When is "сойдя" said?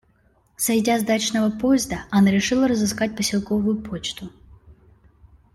0.57-0.99